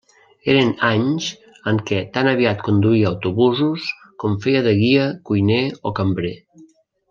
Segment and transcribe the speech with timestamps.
[0.51, 1.27] Eren anys
[1.71, 3.87] en què tan aviat conduïa autobusos,
[4.25, 6.35] com feia de guia, cuiner o cambrer.